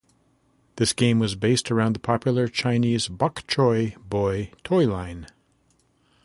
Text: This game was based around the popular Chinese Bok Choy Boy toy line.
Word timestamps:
This 0.77 0.93
game 0.93 1.19
was 1.19 1.35
based 1.35 1.69
around 1.69 1.93
the 1.93 1.99
popular 1.99 2.47
Chinese 2.47 3.07
Bok 3.07 3.45
Choy 3.45 3.95
Boy 4.09 4.49
toy 4.63 4.87
line. 4.87 5.27